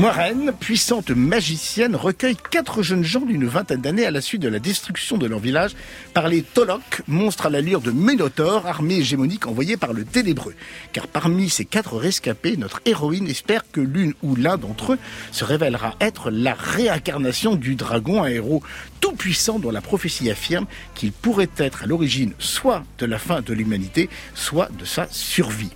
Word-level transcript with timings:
Moiraine, 0.00 0.54
puissante 0.58 1.10
magicienne, 1.10 1.94
recueille 1.94 2.38
quatre 2.50 2.82
jeunes 2.82 3.04
gens 3.04 3.20
d'une 3.20 3.46
vingtaine 3.46 3.82
d'années 3.82 4.06
à 4.06 4.10
la 4.10 4.22
suite 4.22 4.40
de 4.40 4.48
la 4.48 4.58
destruction 4.58 5.18
de 5.18 5.26
leur 5.26 5.40
village 5.40 5.72
par 6.14 6.26
les 6.26 6.40
Tolok, 6.40 7.02
monstres 7.06 7.44
à 7.44 7.50
l'allure 7.50 7.82
de 7.82 7.90
Ménotaure, 7.90 8.66
armée 8.66 8.96
hégémonique 8.96 9.46
envoyée 9.46 9.76
par 9.76 9.92
le 9.92 10.06
Ténébreux. 10.06 10.54
Car 10.94 11.06
parmi 11.06 11.50
ces 11.50 11.66
quatre 11.66 11.98
rescapés, 11.98 12.56
notre 12.56 12.80
héroïne 12.86 13.28
espère 13.28 13.70
que 13.70 13.82
l'une 13.82 14.14
ou 14.22 14.36
l'un 14.36 14.56
d'entre 14.56 14.94
eux 14.94 14.98
se 15.32 15.44
révélera 15.44 15.96
être 16.00 16.30
la 16.30 16.54
réincarnation 16.54 17.54
du 17.54 17.74
dragon, 17.74 18.22
un 18.22 18.28
héros 18.28 18.62
tout 19.02 19.12
puissant 19.12 19.58
dont 19.58 19.70
la 19.70 19.82
prophétie 19.82 20.30
affirme 20.30 20.66
qu'il 20.94 21.12
pourrait 21.12 21.50
être 21.58 21.82
à 21.82 21.86
l'origine 21.86 22.32
soit 22.38 22.84
de 22.98 23.04
la 23.04 23.18
fin 23.18 23.42
de 23.42 23.52
l'humanité, 23.52 24.08
soit 24.34 24.70
de 24.78 24.86
sa 24.86 25.08
survie. 25.10 25.72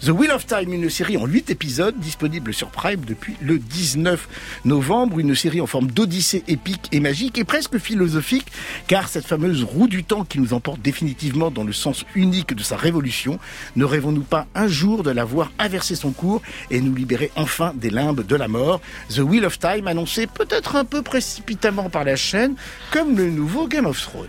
The 0.00 0.08
Wheel 0.08 0.32
of 0.32 0.46
Time, 0.46 0.72
une 0.72 0.90
série 0.90 1.16
en 1.16 1.26
8 1.26 1.50
épisodes 1.50 1.98
disponible 1.98 2.52
sur 2.52 2.70
Prime 2.70 3.04
depuis 3.04 3.36
le 3.40 3.58
19 3.68 4.28
novembre, 4.64 5.18
une 5.18 5.34
série 5.34 5.60
en 5.60 5.66
forme 5.66 5.90
d'odyssée 5.90 6.42
épique 6.48 6.88
et 6.92 7.00
magique 7.00 7.38
et 7.38 7.44
presque 7.44 7.78
philosophique, 7.78 8.46
car 8.86 9.08
cette 9.08 9.26
fameuse 9.26 9.64
roue 9.64 9.88
du 9.88 10.04
temps 10.04 10.24
qui 10.24 10.40
nous 10.40 10.54
emporte 10.54 10.80
définitivement 10.80 11.50
dans 11.50 11.64
le 11.64 11.72
sens 11.72 12.04
unique 12.14 12.54
de 12.54 12.62
sa 12.62 12.76
révolution, 12.76 13.38
ne 13.76 13.84
rêvons-nous 13.84 14.22
pas 14.22 14.46
un 14.54 14.68
jour 14.68 15.02
de 15.02 15.10
la 15.10 15.24
voir 15.24 15.52
inverser 15.58 15.94
son 15.94 16.12
cours 16.12 16.42
et 16.70 16.80
nous 16.80 16.94
libérer 16.94 17.30
enfin 17.36 17.72
des 17.74 17.90
limbes 17.90 18.26
de 18.26 18.36
la 18.36 18.48
mort? 18.48 18.80
The 19.10 19.18
Wheel 19.18 19.44
of 19.44 19.58
Time, 19.58 19.86
annoncé 19.86 20.26
peut-être 20.26 20.76
un 20.76 20.84
peu 20.84 21.02
précipitamment 21.02 21.90
par 21.90 22.04
la 22.04 22.16
chaîne, 22.16 22.54
comme 22.90 23.16
le 23.16 23.30
nouveau 23.30 23.68
Game 23.68 23.86
of 23.86 24.00
Thrones. 24.00 24.28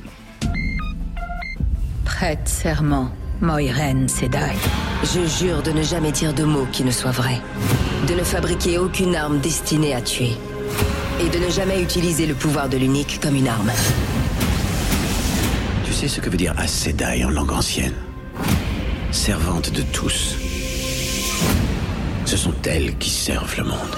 Prête 2.06 2.48
serment, 2.48 3.12
Moiren 3.42 4.08
Sedai. 4.08 4.54
Je 5.04 5.26
jure 5.26 5.62
de 5.64 5.72
ne 5.72 5.84
jamais 5.84 6.12
dire 6.12 6.34
de 6.34 6.44
mots 6.44 6.68
qui 6.72 6.84
ne 6.84 6.92
soient 6.92 7.12
vrais. 7.12 7.40
De 8.10 8.16
ne 8.16 8.24
fabriquer 8.24 8.80
aucune 8.80 9.16
arme 9.16 9.40
destinée 9.40 9.94
à 9.94 10.02
tuer. 10.02 10.32
Et 11.22 11.30
de 11.30 11.38
ne 11.38 11.48
jamais 11.52 11.80
utiliser 11.80 12.26
le 12.26 12.34
pouvoir 12.34 12.68
de 12.68 12.76
l'unique 12.76 13.20
comme 13.22 13.36
une 13.36 13.48
arme. 13.48 13.72
Tu 15.86 15.94
sais 15.94 16.08
ce 16.08 16.20
que 16.20 16.28
veut 16.28 16.38
dire 16.38 16.56
Sedai 16.66 17.24
en 17.24 17.30
langue 17.30 17.52
ancienne? 17.52 17.94
Servante 19.12 19.72
de 19.72 19.84
tous. 19.84 20.38
Ce 22.26 22.36
sont 22.36 22.56
elles 22.66 22.98
qui 22.98 23.12
servent 23.12 23.56
le 23.58 23.66
monde. 23.66 23.96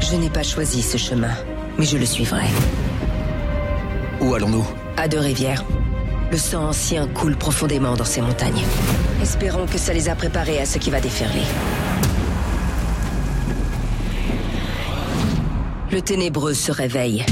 Je 0.00 0.16
n'ai 0.16 0.30
pas 0.30 0.42
choisi 0.42 0.80
ce 0.80 0.96
chemin, 0.96 1.34
mais 1.76 1.84
je 1.84 1.98
le 1.98 2.06
suivrai. 2.06 2.46
Où 4.22 4.34
allons-nous? 4.34 4.66
À 4.96 5.08
deux 5.08 5.18
rivières. 5.18 5.62
Le 6.30 6.38
sang 6.38 6.68
ancien 6.68 7.06
coule 7.08 7.36
profondément 7.36 7.96
dans 7.96 8.06
ces 8.06 8.22
montagnes. 8.22 8.64
Espérons 9.22 9.66
que 9.66 9.78
ça 9.78 9.92
les 9.92 10.08
a 10.08 10.16
préparés 10.16 10.58
à 10.58 10.66
ce 10.66 10.78
qui 10.78 10.90
va 10.90 11.00
déferler. 11.00 11.44
Le 15.92 16.02
ténébreux 16.02 16.54
se 16.54 16.72
réveille 16.72 17.24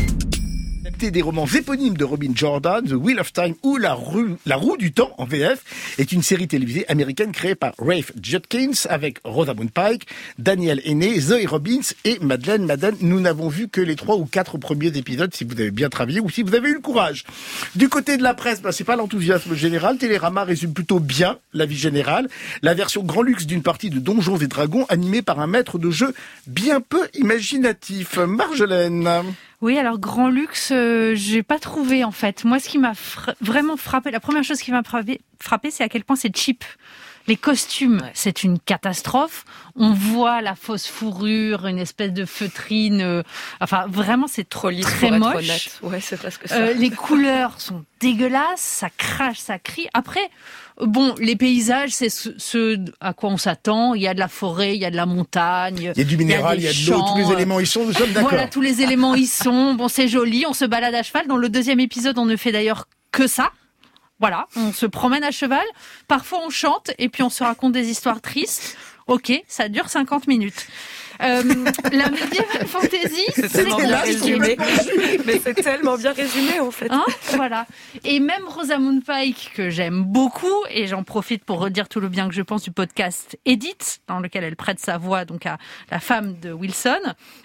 des 0.99 1.23
romans 1.23 1.47
éponymes 1.47 1.97
de 1.97 2.05
Robin 2.05 2.33
Jordan, 2.35 2.85
The 2.85 2.93
Wheel 2.93 3.21
of 3.21 3.33
Time 3.33 3.55
ou 3.63 3.77
La, 3.77 3.95
Rue, 3.95 4.37
La 4.47 4.57
Roue 4.57 4.77
du 4.77 4.93
Temps 4.93 5.13
en 5.19 5.25
VF, 5.25 5.63
est 5.99 6.13
une 6.13 6.23
série 6.23 6.49
télévisée 6.49 6.85
américaine 6.89 7.33
créée 7.33 7.55
par 7.55 7.73
Rafe 7.79 8.13
Judkins 8.23 8.87
avec 8.89 9.19
Rosamund 9.25 9.71
Pike, 9.71 10.07
Daniel 10.39 10.81
Aîné, 10.85 11.19
Zoe 11.21 11.47
Robbins 11.47 11.81
et 12.05 12.19
Madeleine 12.21 12.67
Madden. 12.67 12.97
Nous 13.01 13.21
n'avons 13.21 13.49
vu 13.49 13.69
que 13.69 13.81
les 13.81 13.97
trois 13.97 14.17
ou 14.17 14.27
quatre 14.27 14.59
premiers 14.59 14.97
épisodes 14.97 15.35
si 15.35 15.45
vous 15.45 15.53
avez 15.53 15.71
bien 15.71 15.89
travaillé 15.89 16.21
ou 16.21 16.29
si 16.29 16.43
vous 16.43 16.55
avez 16.55 16.69
eu 16.69 16.75
le 16.75 16.81
courage. 16.81 17.25
Du 17.75 17.89
côté 17.89 18.17
de 18.17 18.23
la 18.23 18.35
presse, 18.35 18.61
bah, 18.61 18.73
c'est 18.73 18.85
pas 18.85 18.97
l'enthousiasme 18.97 19.55
général. 19.55 19.97
Télérama 19.99 20.45
résume 20.45 20.73
plutôt 20.73 21.01
bien 21.01 21.39
la 21.55 21.67
vie 21.67 21.79
générale. 21.79 22.29
La 22.63 22.75
version 22.75 23.03
grand 23.03 23.23
luxe 23.23 23.47
d'une 23.47 23.63
partie 23.63 23.91
de 23.91 23.99
Donjons 23.99 24.39
et 24.39 24.47
Dragons 24.47 24.87
animée 24.89 25.23
par 25.23 25.41
un 25.41 25.47
maître 25.47 25.79
de 25.79 25.91
jeu 25.91 26.15
bien 26.47 26.81
peu 26.81 27.09
imaginatif. 27.15 28.19
Marjolaine. 28.19 29.09
Oui, 29.61 29.79
alors 29.79 29.99
grand 29.99 30.31
luxe, 30.31 30.71
euh, 30.73 31.15
j'ai 31.15 31.43
pas 31.43 31.59
trouvé 31.59 32.03
en 32.03 32.13
fait. 32.13 32.45
Moi, 32.45 32.59
ce 32.59 32.69
qui 32.69 32.79
m'a 32.79 32.93
vraiment 33.43 33.77
frappé, 33.77 34.11
la 34.11 34.21
première 34.21 34.43
chose 34.43 34.61
qui 34.61 34.73
m'a 34.73 34.83
frappé, 34.83 35.21
frappé 35.39 35.71
c'est 35.71 35.85
à 35.85 35.89
quel 35.89 36.03
point 36.05 36.17
c'est 36.17 36.35
cheap. 36.35 36.65
Les 37.27 37.37
costumes, 37.37 38.03
c'est 38.15 38.43
une 38.43 38.59
catastrophe. 38.59 39.45
On 39.77 39.93
voit 39.93 40.41
la 40.41 40.55
fausse 40.55 40.87
fourrure, 40.87 41.67
une 41.67 41.79
espèce 41.79 42.13
de 42.13 42.25
feutrine. 42.25 43.01
Euh, 43.03 43.23
enfin, 43.61 43.85
vraiment, 43.89 44.27
c'est 44.27 44.49
trop 44.49 44.71
très 44.71 45.11
moche. 45.11 45.69
Ouais, 45.83 46.01
c'est 46.01 46.17
presque 46.17 46.49
ça. 46.49 46.57
Euh, 46.57 46.73
les 46.73 46.91
couleurs 46.91 47.61
sont 47.61 47.85
dégueulasses, 48.01 48.61
ça 48.61 48.89
crache, 48.91 49.39
ça 49.39 49.59
crie. 49.59 49.87
Après, 49.95 50.29
bon, 50.81 51.15
les 51.19 51.37
paysages, 51.37 51.91
c'est 51.91 52.09
ce, 52.09 52.83
à 53.01 53.13
quoi 53.13 53.31
on 53.31 53.37
s'attend. 53.37 53.95
Il 53.95 54.03
y 54.03 54.09
a 54.09 54.15
de 54.15 54.19
la 54.19 54.29
forêt, 54.29 54.75
il 54.75 54.81
y 54.81 54.87
a 54.87 54.91
de 54.91 54.97
la 54.97 55.07
montagne. 55.07 55.93
Il 55.95 55.99
y 55.99 56.01
a 56.01 56.05
du 56.05 56.17
minéral, 56.17 56.59
il 56.59 56.65
y 56.65 56.69
a, 56.69 56.73
de 56.73 56.91
l'eau, 56.91 57.05
tous 57.07 57.19
les 57.19 57.33
éléments 57.33 57.61
y 57.61 57.67
sont, 57.67 57.85
nous 57.85 57.93
sommes 57.93 58.13
d'accord. 58.13 58.31
Voilà, 58.31 58.49
tous 58.49 58.63
les 58.63 58.83
éléments 58.83 59.15
y 59.15 59.27
sont. 59.27 59.75
Bon, 59.75 59.89
c'est 59.89 60.09
joli, 60.09 60.47
on 60.49 60.53
se 60.55 60.65
balade 60.65 60.95
à 60.95 61.03
cheval. 61.03 61.27
Dans 61.27 61.37
le 61.37 61.49
deuxième 61.49 61.81
épisode, 61.81 62.19
on 62.19 62.27
ne 62.27 62.37
fait 62.37 62.53
d'ailleurs 62.53 62.87
que 63.13 63.27
ça. 63.27 63.53
Voilà, 64.21 64.47
on 64.55 64.73
se 64.73 64.87
promène 64.87 65.25
à 65.25 65.31
cheval. 65.31 65.65
Parfois, 66.07 66.41
on 66.45 66.51
chante 66.51 66.91
et 66.99 67.09
puis 67.09 67.23
on 67.23 67.31
se 67.31 67.43
raconte 67.43 67.73
des 67.73 67.89
histoires 67.89 68.21
tristes. 68.21 68.77
Ok, 69.07 69.33
ça 69.49 69.69
dure 69.69 69.89
50 69.89 70.29
minutes. 70.29 70.69
Euh, 71.23 71.43
la 71.93 72.11
médiéval 72.11 72.67
fantasy, 72.67 73.27
c'est 73.35 73.49
tellement 73.49 73.77
bien 73.77 74.01
résumé. 74.01 74.57
Mais 75.27 75.39
c'est 75.43 75.55
tellement 75.55 75.97
bien 75.97 76.13
résumé 76.13 76.61
en 76.61 76.71
fait. 76.71 76.91
Hein 76.91 77.05
voilà. 77.35 77.67
Et 78.05 78.21
même 78.21 78.47
Rosamund 78.47 79.05
Pike 79.05 79.53
que 79.55 79.71
j'aime 79.71 80.03
beaucoup 80.03 80.65
et 80.71 80.87
j'en 80.87 81.03
profite 81.03 81.45
pour 81.45 81.61
redire 81.61 81.89
tout 81.89 82.01
le 82.01 82.09
bien 82.09 82.29
que 82.29 82.35
je 82.35 82.43
pense 82.43 82.63
du 82.63 82.71
podcast 82.71 83.39
Edith 83.45 84.01
dans 84.07 84.21
lequel 84.21 84.45
elle 84.45 84.57
prête 84.57 84.81
sa 84.81 84.99
voix 84.99 85.25
donc 85.25 85.47
à 85.47 85.59
la 85.91 86.01
femme 86.01 86.39
de 86.41 86.53
Wilson. 86.53 87.01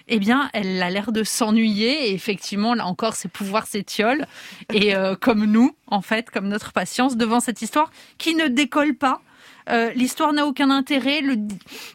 Eh 0.08 0.18
bien, 0.18 0.50
elle 0.52 0.82
a 0.82 0.90
l'air 0.90 1.12
de 1.12 1.22
s'ennuyer 1.24 2.08
et 2.08 2.14
effectivement 2.14 2.74
là 2.74 2.86
encore 2.86 3.14
ses 3.14 3.28
pouvoirs 3.28 3.66
s'étiolent 3.66 4.26
et 4.72 4.94
euh, 4.94 5.16
comme 5.16 5.44
nous 5.44 5.74
en 5.88 6.00
fait, 6.00 6.30
comme 6.30 6.48
notre 6.48 6.72
patience 6.72 7.16
devant 7.16 7.40
cette 7.40 7.62
histoire 7.62 7.90
qui 8.18 8.34
ne 8.34 8.48
décolle 8.48 8.94
pas 8.94 9.20
euh, 9.68 9.90
l'histoire 9.94 10.32
n'a 10.32 10.46
aucun 10.46 10.70
intérêt. 10.70 11.20
Il 11.20 11.48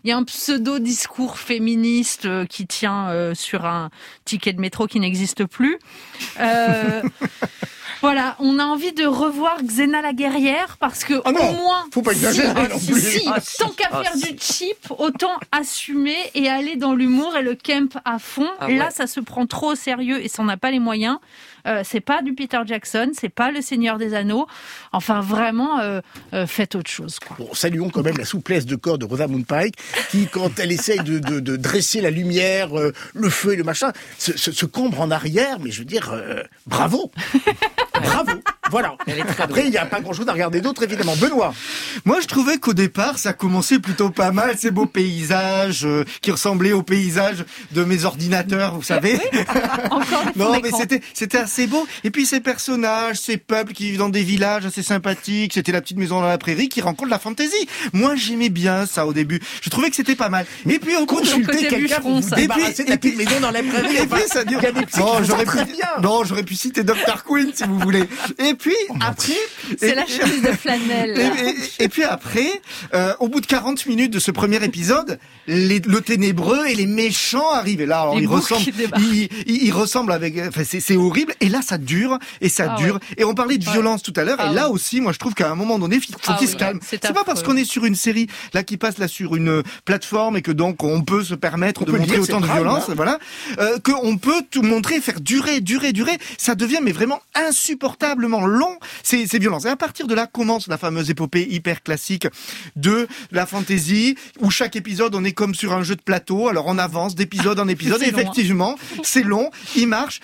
y 0.03 0.12
a 0.12 0.17
un 0.17 0.23
pseudo 0.23 0.79
discours 0.79 1.38
féministe 1.38 2.25
euh, 2.25 2.45
qui 2.45 2.67
tient 2.67 3.09
euh, 3.09 3.34
sur 3.34 3.66
un 3.66 3.89
ticket 4.25 4.53
de 4.53 4.59
métro 4.59 4.88
qui 4.88 5.00
n'existe 5.00 5.45
plus. 5.45 5.79
Voilà, 8.01 8.35
on 8.39 8.57
a 8.57 8.66
envie 8.66 8.94
de 8.94 9.06
revoir 9.06 9.62
Xena 9.63 10.01
la 10.01 10.13
guerrière 10.13 10.78
parce 10.79 11.03
que 11.03 11.22
ah 11.23 11.29
au 11.29 11.34
moins, 11.34 11.85
faut 11.94 12.01
pas 12.01 12.13
exagérer 12.13 12.67
non 12.67 12.79
plus. 12.79 13.00
Si, 13.00 13.23
ah, 13.28 13.39
tant 13.59 13.69
qu'à 13.69 13.89
ah, 13.91 14.03
faire 14.03 14.16
du 14.16 14.38
cheap, 14.39 14.78
autant 14.97 15.38
assumer 15.51 16.17
et 16.34 16.50
aller 16.50 16.75
dans 16.75 16.95
l'humour 16.95 17.35
et 17.38 17.44
le 17.44 17.56
camp 17.56 18.00
à 18.06 18.17
fond. 18.17 18.50
Là, 18.67 18.89
ça 18.89 19.07
se 19.07 19.19
prend 19.19 19.45
trop 19.45 19.72
au 19.72 19.75
sérieux 19.75 20.23
et 20.23 20.28
ça 20.28 20.44
n'a 20.44 20.57
pas 20.57 20.72
les 20.72 20.79
moyens. 20.79 21.19
Euh, 21.67 21.84
c'est 21.85 22.01
pas 22.01 22.22
du 22.22 22.34
Peter 22.34 22.59
Jackson, 22.66 23.12
c'est 23.13 23.29
pas 23.29 23.51
le 23.51 23.62
Seigneur 23.62 23.97
des 23.97 24.13
Anneaux. 24.13 24.47
Enfin, 24.94 25.22
vraiment, 25.22 25.79
euh, 25.79 26.01
euh, 26.33 26.47
faites 26.47 26.75
autre 26.75 26.89
chose. 26.89 27.19
Quoi. 27.19 27.38
Bon, 27.39 27.53
saluons 27.53 27.89
quand 27.89 28.03
même 28.03 28.18
la 28.18 28.25
souplesse 28.25 28.66
de 28.66 28.75
corps 28.75 28.97
de 28.97 29.06
Rosamund 29.06 29.45
Pike, 29.45 29.75
qui, 30.09 30.28
quand 30.28 30.59
elle 30.59 30.72
essaye 30.72 31.00
de, 31.00 31.19
de, 31.19 31.39
de 31.39 31.56
dresser 31.56 32.01
la 32.01 32.09
lumière, 32.09 32.69
le 33.13 33.29
feu 33.29 33.53
et 33.53 33.56
le 33.56 33.63
machin, 33.63 33.91
se, 34.18 34.38
se, 34.38 34.51
se, 34.51 34.66
cambre 34.66 35.01
en 35.01 35.12
arrière. 35.12 35.59
Mais 35.59 35.72
je 35.72 35.79
veux 35.79 35.85
dire, 35.85 36.13
bravo. 36.66 37.12
Voilà. 38.71 38.95
Après, 39.37 39.65
il 39.65 39.71
n'y 39.71 39.77
a 39.77 39.85
pas 39.85 39.99
grand-chose 39.99 40.27
à 40.29 40.33
regarder 40.33 40.61
d'autre, 40.61 40.83
évidemment. 40.83 41.15
Benoît. 41.17 41.53
Moi, 42.05 42.19
je 42.21 42.27
trouvais 42.27 42.57
qu'au 42.57 42.73
départ, 42.73 43.19
ça 43.19 43.33
commençait 43.33 43.79
plutôt 43.79 44.09
pas 44.09 44.31
mal, 44.31 44.57
ces 44.57 44.71
beaux 44.71 44.85
paysages 44.85 45.87
qui 46.21 46.31
ressemblaient 46.31 46.71
aux 46.71 46.83
paysages 46.83 47.45
de 47.71 47.83
mes 47.83 48.05
ordinateurs, 48.05 48.75
vous 48.75 48.83
savez. 48.83 49.19
Encore 49.91 50.23
non, 50.35 50.59
mais 50.63 50.71
c'était 50.71 51.01
c'était 51.13 51.45
c'est 51.47 51.67
beau. 51.67 51.85
Et 52.03 52.11
puis 52.11 52.25
ces 52.25 52.39
personnages, 52.39 53.17
ces 53.17 53.37
peuples 53.37 53.73
qui 53.73 53.85
vivent 53.85 53.99
dans 53.99 54.09
des 54.09 54.23
villages 54.23 54.65
assez 54.65 54.83
sympathiques. 54.83 55.53
C'était 55.53 55.71
la 55.71 55.81
petite 55.81 55.97
maison 55.97 56.21
dans 56.21 56.27
la 56.27 56.38
prairie 56.38 56.69
qui 56.69 56.81
rencontre 56.81 57.09
la 57.09 57.19
fantaisie. 57.19 57.67
Moi, 57.94 58.15
j'aimais 58.15 58.50
bien 58.50 58.85
ça 58.85 59.06
au 59.06 59.13
début. 59.13 59.41
Je 59.62 59.69
trouvais 59.69 59.89
que 59.89 59.95
c'était 59.95 60.15
pas 60.15 60.29
mal. 60.29 60.45
Et 60.67 60.79
puis 60.79 60.95
on 61.00 61.06
consultait 61.06 61.67
quelqu'un 61.67 62.00
pour 62.00 62.19
vous 62.19 62.35
débarrasser 62.35 62.83
de 62.83 62.89
la 62.89 62.97
petite 62.97 63.17
maison 63.17 63.39
dans 63.41 63.51
la 63.51 63.63
prairie. 63.63 63.97
Et 63.97 64.07
puis 64.07 64.21
ça 64.27 64.44
dure. 64.44 64.62
Non, 64.97 65.24
j'aurais 65.24 65.45
pu, 65.45 65.57
non, 66.01 66.24
j'aurais 66.24 66.44
pu 66.44 66.56
citer 66.56 66.83
Dr. 66.83 67.24
Queen 67.27 67.51
si 67.53 67.63
vous 67.63 67.79
voulez. 67.79 68.03
Et 68.39 68.53
puis 68.62 68.75
oh, 68.90 68.94
après, 69.02 69.34
c'est 69.80 69.96
la 69.96 70.06
chemise 70.06 70.44
de 70.44 70.52
flanelle. 70.52 71.19
Et, 71.80 71.90
puis 71.90 72.04
après, 72.04 72.62
euh, 72.94 73.13
au 73.19 73.28
bout 73.28 73.42
de 73.42 73.48
40 73.48 73.88
minutes 73.88 74.13
de 74.13 74.19
ce 74.19 74.30
premier 74.30 74.63
épisode, 74.63 75.19
les, 75.48 75.80
le 75.80 76.02
ténébreux 76.02 76.68
et 76.68 76.75
les 76.75 76.86
méchants 76.86 77.52
arrivent. 77.52 77.81
Et 77.81 77.86
là, 77.88 78.02
alors, 78.02 78.19
ils 78.19 78.28
ressemblent, 78.28 78.63
ils, 79.00 79.30
ils, 79.48 79.72
ressemblent 79.72 80.12
avec. 80.12 80.38
Enfin, 80.38 80.62
c'est 80.63 80.96
horrible. 80.96 81.34
Et 81.42 81.50
là, 81.50 81.62
ça 81.62 81.78
dure 81.78 82.19
et 82.40 82.50
ça 82.50 82.75
ah 82.78 82.81
dure. 82.81 83.00
Et 83.18 83.24
on 83.24 83.34
parlait 83.34 83.58
de 83.58 83.63
violence 83.63 84.04
tout 84.04 84.13
à 84.16 84.24
l'heure. 84.24 84.40
et 84.40 84.46
ah 84.48 84.54
là 84.54 84.69
aussi, 84.69 85.02
moi, 85.02 85.12
je 85.12 85.18
trouve 85.18 85.34
qu'à 85.34 85.50
un 85.50 85.56
moment 85.56 85.80
donné, 85.80 85.96
il 85.96 86.02
faut 86.02 86.19
ah 86.28 86.36
qu'il 86.38 86.48
se 86.48 86.56
calme. 86.56 86.80
C'est 86.84 87.02
pas 87.13 87.24
parce 87.24 87.42
qu'on 87.44 87.58
est 87.58 87.66
sur 87.66 87.86
une 87.86 87.96
série 87.96 88.28
là 88.54 88.63
qui 88.63 88.78
passe 88.78 89.00
là 89.00 89.08
sur 89.08 89.36
une 89.36 89.63
plateforme 89.86 90.38
et 90.38 90.42
que 90.42 90.52
donc 90.52 90.84
on 90.84 91.02
peut 91.02 91.24
se 91.24 91.36
permettre 91.36 91.84
de 91.86 91.92
montrer 91.92 92.19
autant 92.19 92.42
de 92.42 92.46
violence, 92.46 92.90
hein. 92.90 92.94
voilà, 92.96 93.19
euh, 93.60 93.80
qu'on 93.80 94.18
peut 94.18 94.44
tout 94.50 94.62
montrer, 94.62 95.02
faire 95.02 95.19
durer, 95.19 95.62
durer, 95.62 95.94
durer. 95.94 96.18
Ça 96.38 96.56
devient 96.56 96.80
mais 96.81 96.92
vraiment 96.92 97.22
insupportablement 97.34 98.46
long 98.51 98.77
ces, 99.03 99.27
ces 99.27 99.39
violences. 99.39 99.65
Et 99.65 99.69
à 99.69 99.75
partir 99.75 100.07
de 100.07 100.13
là 100.13 100.27
commence 100.27 100.68
la 100.68 100.77
fameuse 100.77 101.09
épopée 101.09 101.48
hyper 101.50 101.83
classique 101.83 102.27
de 102.75 103.07
la 103.31 103.45
fantasy, 103.45 104.15
où 104.39 104.51
chaque 104.51 104.75
épisode, 104.75 105.15
on 105.15 105.24
est 105.24 105.33
comme 105.33 105.56
sur 105.56 105.74
un 105.74 105.83
jeu 105.83 105.95
de 105.95 106.01
plateau, 106.01 106.48
alors 106.48 106.68
on 106.68 106.77
avance 106.77 107.15
d'épisode 107.15 107.59
en 107.59 107.68
épisode, 107.68 108.01
et 108.03 108.06
hein. 108.06 108.09
effectivement, 108.09 108.77
c'est 109.03 109.24
long, 109.24 109.50
il 109.75 109.88
marche. 109.88 110.19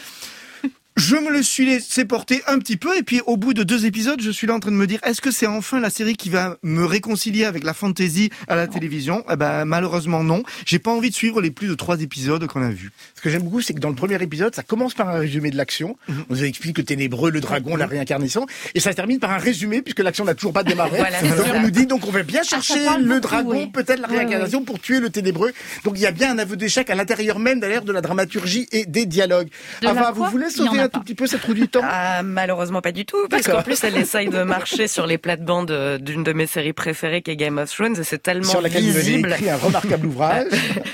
Je 0.97 1.15
me 1.15 1.29
le 1.29 1.43
suis 1.43 1.63
laissé 1.63 2.05
porter 2.05 2.41
un 2.47 2.57
petit 2.57 2.75
peu 2.75 2.97
et 2.97 3.03
puis 3.03 3.21
au 3.27 3.37
bout 3.37 3.53
de 3.53 3.61
deux 3.61 3.85
épisodes, 3.85 4.19
je 4.19 4.31
suis 4.31 4.47
là 4.47 4.55
en 4.55 4.59
train 4.59 4.71
de 4.71 4.75
me 4.75 4.87
dire 4.87 4.99
est-ce 5.03 5.21
que 5.21 5.29
c'est 5.29 5.45
enfin 5.45 5.79
la 5.79 5.91
série 5.91 6.15
qui 6.15 6.31
va 6.31 6.57
me 6.63 6.83
réconcilier 6.85 7.45
avec 7.45 7.63
la 7.63 7.75
fantasy 7.75 8.31
à 8.47 8.55
la 8.55 8.65
télévision? 8.65 9.23
Eh 9.31 9.35
ben 9.35 9.63
malheureusement 9.65 10.23
non. 10.23 10.41
J'ai 10.65 10.79
pas 10.79 10.89
envie 10.89 11.11
de 11.11 11.15
suivre 11.15 11.39
les 11.39 11.51
plus 11.51 11.67
de 11.67 11.75
trois 11.75 12.01
épisodes 12.01 12.47
qu'on 12.47 12.63
a 12.63 12.71
vus. 12.71 12.89
Ce 13.13 13.21
que 13.21 13.29
j'aime 13.29 13.43
beaucoup, 13.43 13.61
c'est 13.61 13.75
que 13.75 13.79
dans 13.79 13.89
le 13.89 13.95
premier 13.95 14.19
épisode, 14.23 14.55
ça 14.55 14.63
commence 14.63 14.95
par 14.95 15.09
un 15.09 15.19
résumé 15.19 15.51
de 15.51 15.55
l'action. 15.55 15.97
Mhm. 16.07 16.25
On 16.29 16.33
nous 16.33 16.43
explique 16.43 16.79
le 16.79 16.83
ténébreux, 16.83 17.29
le 17.29 17.41
dragon, 17.41 17.75
la 17.75 17.85
réincarnation. 17.85 18.47
Et 18.73 18.79
ça 18.79 18.89
se 18.89 18.95
termine 18.95 19.19
par 19.19 19.29
un 19.29 19.37
résumé, 19.37 19.83
puisque 19.83 19.99
l'action 19.99 20.25
n'a 20.25 20.33
toujours 20.33 20.53
pas 20.53 20.63
démarré. 20.63 20.97
Voilà, 20.97 21.21
donc 21.21 21.45
on 21.53 21.61
nous 21.61 21.69
dit, 21.69 21.85
donc 21.85 22.07
on 22.07 22.11
va 22.11 22.23
bien 22.23 22.41
chercher 22.41 22.85
parle 22.85 23.03
le 23.03 23.07
beaucoup, 23.07 23.19
dragon, 23.19 23.51
oui. 23.51 23.67
peut-être 23.67 23.99
la 23.99 24.07
réincarnation, 24.07 24.63
pour 24.63 24.79
tuer 24.79 24.99
le 24.99 25.11
ténébreux. 25.11 25.51
Donc 25.83 25.93
il 25.97 26.01
y 26.01 26.07
a 26.07 26.11
bien 26.11 26.31
un 26.31 26.39
aveu 26.39 26.57
d'échec 26.57 26.89
à 26.89 26.95
l'intérieur 26.95 27.37
même, 27.37 27.59
d'ailleurs, 27.59 27.83
de 27.83 27.91
la 27.91 28.01
dramaturgie 28.01 28.67
et 28.71 28.87
des 28.87 29.05
dialogues. 29.05 29.49
De 29.83 29.89
quoi 29.89 30.11
vous 30.11 30.25
voulez 30.25 30.49
sauver 30.49 30.86
un 30.87 30.89
tout 30.89 31.01
petit 31.01 31.15
peu 31.15 31.27
cette 31.27 31.43
roue 31.43 31.53
du 31.53 31.67
temps? 31.67 31.81
Ah, 31.83 32.23
malheureusement 32.23 32.81
pas 32.81 32.91
du 32.91 33.05
tout, 33.05 33.27
parce 33.29 33.47
qu'en 33.47 33.61
plus 33.61 33.83
elle 33.83 33.97
essaye 33.97 34.29
de 34.29 34.43
marcher 34.43 34.87
sur 34.87 35.05
les 35.05 35.17
plates-bandes 35.17 35.71
euh, 35.71 35.97
d'une 35.97 36.23
de 36.23 36.33
mes 36.33 36.47
séries 36.47 36.73
préférées 36.73 37.21
qui 37.21 37.31
est 37.31 37.35
Game 37.35 37.57
of 37.57 37.73
Thrones 37.73 37.99
et 37.99 38.03
c'est 38.03 38.21
tellement 38.21 38.49
sur 38.49 38.61
laquelle 38.61 38.83
visible. 38.83 39.31
écrit 39.33 39.49
un 39.49 39.57
remarquable 39.57 40.05
ouvrage. 40.07 40.47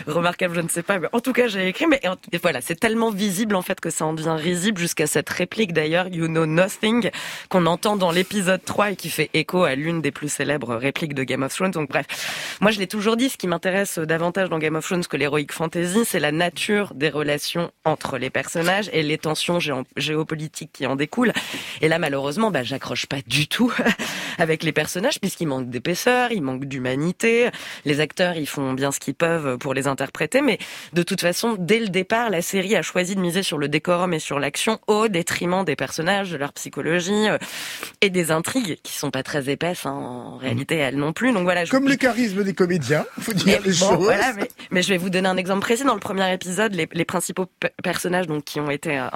Remarquable, 0.07 0.55
je 0.55 0.61
ne 0.61 0.69
sais 0.69 0.83
pas, 0.83 0.99
mais 0.99 1.07
en 1.11 1.19
tout 1.19 1.33
cas 1.33 1.47
j'ai 1.47 1.67
écrit, 1.67 1.85
mais 1.87 2.01
et 2.31 2.37
voilà, 2.37 2.61
c'est 2.61 2.79
tellement 2.79 3.11
visible 3.11 3.55
en 3.55 3.61
fait 3.61 3.79
que 3.79 3.89
ça 3.89 4.05
en 4.05 4.13
devient 4.13 4.35
risible 4.37 4.79
jusqu'à 4.79 5.07
cette 5.07 5.29
réplique 5.29 5.73
d'ailleurs, 5.73 6.07
You 6.07 6.27
Know 6.27 6.45
Nothing, 6.45 7.11
qu'on 7.49 7.65
entend 7.65 7.95
dans 7.95 8.11
l'épisode 8.11 8.63
3 8.63 8.91
et 8.91 8.95
qui 8.95 9.09
fait 9.09 9.29
écho 9.33 9.63
à 9.63 9.75
l'une 9.75 10.01
des 10.01 10.11
plus 10.11 10.29
célèbres 10.31 10.75
répliques 10.75 11.13
de 11.13 11.23
Game 11.23 11.43
of 11.43 11.53
Thrones. 11.53 11.71
Donc 11.71 11.89
bref, 11.89 12.57
moi 12.61 12.71
je 12.71 12.79
l'ai 12.79 12.87
toujours 12.87 13.15
dit, 13.15 13.29
ce 13.29 13.37
qui 13.37 13.47
m'intéresse 13.47 13.99
davantage 13.99 14.49
dans 14.49 14.57
Game 14.57 14.75
of 14.75 14.85
Thrones 14.85 15.05
que 15.05 15.17
l'héroïque 15.17 15.51
fantasy, 15.51 15.99
c'est 16.05 16.19
la 16.19 16.31
nature 16.31 16.93
des 16.95 17.09
relations 17.09 17.71
entre 17.85 18.17
les 18.17 18.29
personnages 18.29 18.89
et 18.93 19.03
les 19.03 19.17
tensions 19.17 19.59
géo- 19.97 20.13
géopolitiques 20.13 20.71
qui 20.73 20.85
en 20.85 20.95
découlent. 20.95 21.33
Et 21.81 21.87
là 21.87 21.99
malheureusement, 21.99 22.51
bah, 22.51 22.63
j'accroche 22.63 23.05
pas 23.07 23.17
du 23.27 23.47
tout 23.47 23.73
avec 24.37 24.63
les 24.63 24.71
personnages 24.71 25.19
puisqu'il 25.19 25.47
manque 25.47 25.69
d'épaisseur, 25.69 26.31
il 26.31 26.41
manque 26.41 26.65
d'humanité. 26.65 27.49
Les 27.85 27.99
acteurs, 27.99 28.35
ils 28.37 28.47
font 28.47 28.73
bien 28.73 28.91
ce 28.91 28.99
qu'ils 28.99 29.15
peuvent 29.15 29.57
pour 29.57 29.73
les 29.73 29.87
interpréter, 29.87 30.41
mais 30.41 30.57
de 30.93 31.03
toute 31.03 31.21
façon, 31.21 31.55
dès 31.59 31.79
le 31.79 31.87
départ, 31.89 32.29
la 32.29 32.41
série 32.41 32.75
a 32.75 32.81
choisi 32.81 33.15
de 33.15 33.21
miser 33.21 33.43
sur 33.43 33.57
le 33.57 33.67
décorum 33.67 34.13
et 34.13 34.19
sur 34.19 34.39
l'action 34.39 34.79
au 34.87 35.07
détriment 35.07 35.63
des 35.65 35.75
personnages, 35.75 36.31
de 36.31 36.37
leur 36.37 36.53
psychologie 36.53 37.29
euh, 37.29 37.37
et 38.01 38.09
des 38.09 38.31
intrigues 38.31 38.77
qui 38.83 38.93
sont 38.93 39.11
pas 39.11 39.23
très 39.23 39.49
épaisses 39.49 39.85
hein, 39.85 39.91
en 39.91 40.37
réalité 40.37 40.75
elles 40.77 40.97
non 40.97 41.13
plus. 41.13 41.31
Donc 41.33 41.43
voilà, 41.43 41.65
je- 41.65 41.71
Comme 41.71 41.87
le 41.87 41.95
charisme 41.95 42.43
des 42.43 42.53
comédiens, 42.53 43.05
faut 43.19 43.31
mais 43.31 43.37
dire 43.37 43.61
les 43.63 43.71
bon, 43.71 43.89
choses. 43.89 43.97
voilà, 44.03 44.33
mais, 44.33 44.47
mais 44.71 44.81
je 44.81 44.89
vais 44.89 44.97
vous 44.97 45.09
donner 45.09 45.27
un 45.29 45.37
exemple 45.37 45.61
précis. 45.61 45.83
Dans 45.83 45.93
le 45.93 45.99
premier 45.99 46.31
épisode, 46.33 46.73
les, 46.75 46.87
les 46.91 47.05
principaux 47.05 47.45
pe- 47.59 47.67
personnages 47.83 48.27
donc 48.27 48.43
qui 48.45 48.59
ont 48.59 48.69
été 48.71 48.97
euh, 48.97 49.07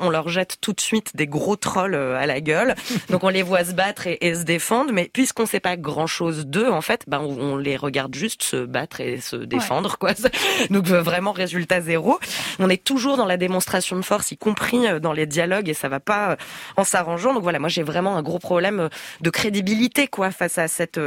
on 0.00 0.10
leur 0.10 0.28
jette 0.28 0.56
tout 0.60 0.72
de 0.72 0.80
suite 0.80 1.16
des 1.16 1.26
gros 1.26 1.56
trolls 1.56 1.94
euh, 1.94 2.16
à 2.18 2.26
la 2.26 2.40
gueule. 2.40 2.74
Donc 3.10 3.24
on 3.24 3.28
les 3.28 3.42
voit 3.42 3.64
se 3.64 3.72
battre 3.72 4.06
et, 4.06 4.18
et 4.20 4.34
se 4.34 4.42
défendre, 4.42 4.92
mais 4.92 5.10
puisqu'on 5.12 5.46
sait 5.46 5.60
pas 5.60 5.76
grand 5.76 6.06
chose 6.06 6.46
d'eux, 6.46 6.68
en 6.68 6.80
fait, 6.80 7.04
ben 7.06 7.20
on, 7.20 7.54
on 7.54 7.56
les 7.56 7.76
regarde 7.76 8.14
juste 8.14 8.42
se 8.42 8.64
battre 8.64 9.00
et 9.00 9.20
se 9.20 9.36
défendre, 9.36 9.98
quoi. 9.98 10.12
Donc 10.70 10.90
euh, 10.90 11.02
vraiment 11.02 11.32
résultat 11.32 11.80
zéro. 11.80 12.18
On 12.58 12.68
est 12.68 12.82
toujours 12.82 13.16
dans 13.16 13.26
la 13.26 13.36
démonstration 13.36 13.96
de 13.96 14.02
force, 14.02 14.32
y 14.32 14.36
compris 14.36 14.86
euh, 14.86 15.00
dans 15.00 15.12
les 15.12 15.26
dialogues, 15.26 15.68
et 15.68 15.74
ça 15.74 15.88
va 15.88 16.00
pas 16.00 16.36
en 16.76 16.84
s'arrangeant. 16.84 17.34
Donc 17.34 17.42
voilà, 17.42 17.58
moi 17.58 17.68
j'ai 17.68 17.82
vraiment 17.82 18.16
un 18.16 18.22
gros 18.22 18.38
problème 18.38 18.88
de 19.20 19.30
crédibilité, 19.30 20.08
quoi, 20.08 20.30
face 20.30 20.58
à 20.58 20.68
cette 20.68 21.00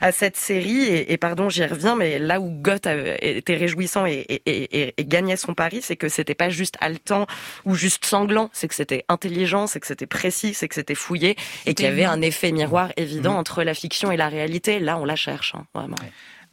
à 0.00 0.12
cette 0.12 0.36
série. 0.36 0.84
Et, 0.84 1.12
et 1.12 1.16
pardon, 1.16 1.48
j'y 1.48 1.64
reviens, 1.64 1.96
mais 1.96 2.18
là 2.18 2.40
où 2.40 2.50
Goth 2.50 2.86
était 3.20 3.56
réjouissant 3.56 4.06
et, 4.06 4.24
et, 4.28 4.42
et, 4.46 4.94
et 4.96 5.04
gagnait 5.04 5.36
son 5.36 5.54
pari, 5.54 5.80
c'est 5.82 5.96
que 5.96 6.08
c'était 6.08 6.34
pas 6.34 6.48
juste 6.48 6.76
haletant 6.80 7.26
ou 7.64 7.74
juste 7.74 8.04
sanglant, 8.14 8.48
c'est 8.52 8.68
que 8.68 8.76
c'était 8.76 9.04
intelligent, 9.08 9.66
c'est 9.66 9.80
que 9.80 9.88
c'était 9.88 10.06
précis, 10.06 10.54
c'est 10.54 10.68
que 10.68 10.76
c'était 10.76 10.94
fouillé, 10.94 11.36
et 11.66 11.74
qu'il 11.74 11.84
y 11.84 11.88
avait 11.88 12.04
un 12.04 12.20
effet 12.20 12.52
miroir 12.52 12.92
évident 12.96 13.34
entre 13.36 13.64
la 13.64 13.74
fiction 13.74 14.12
et 14.12 14.16
la 14.16 14.28
réalité. 14.28 14.78
Là, 14.78 14.98
on 14.98 15.04
la 15.04 15.16
cherche, 15.16 15.56
hein, 15.56 15.66
vraiment. 15.74 15.96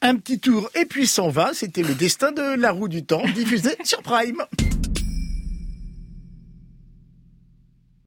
Un 0.02 0.16
petit 0.16 0.40
tour 0.40 0.72
et 0.74 0.86
puis 0.86 1.06
s'en 1.06 1.30
va. 1.30 1.54
C'était 1.54 1.84
le 1.84 1.94
destin 1.94 2.32
de 2.32 2.56
la 2.60 2.72
roue 2.72 2.88
du 2.88 3.06
temps, 3.06 3.22
diffusé 3.36 3.76
sur 3.84 4.02
Prime. 4.02 4.44